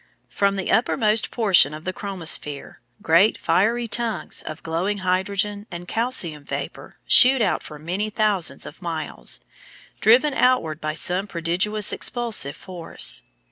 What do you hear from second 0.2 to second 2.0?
From the uppermost portion of the